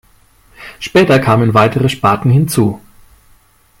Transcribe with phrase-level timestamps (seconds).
[0.79, 2.81] Später kamen weitere Sparten hinzu.